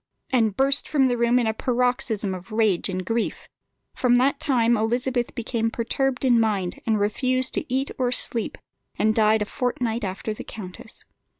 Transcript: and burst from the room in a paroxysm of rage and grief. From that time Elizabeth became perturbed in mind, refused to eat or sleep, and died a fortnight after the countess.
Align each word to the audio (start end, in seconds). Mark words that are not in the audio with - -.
and 0.31 0.57
burst 0.57 0.89
from 0.89 1.07
the 1.09 1.15
room 1.15 1.37
in 1.37 1.45
a 1.45 1.53
paroxysm 1.53 2.33
of 2.33 2.51
rage 2.51 2.89
and 2.89 3.05
grief. 3.05 3.47
From 3.93 4.15
that 4.15 4.39
time 4.39 4.75
Elizabeth 4.75 5.35
became 5.35 5.69
perturbed 5.69 6.25
in 6.25 6.39
mind, 6.39 6.81
refused 6.87 7.53
to 7.53 7.71
eat 7.71 7.91
or 7.99 8.11
sleep, 8.11 8.57
and 8.97 9.13
died 9.13 9.43
a 9.43 9.45
fortnight 9.45 10.03
after 10.03 10.33
the 10.33 10.43
countess. 10.43 11.05